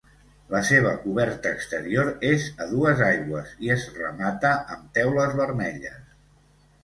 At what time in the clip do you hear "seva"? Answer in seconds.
0.67-0.91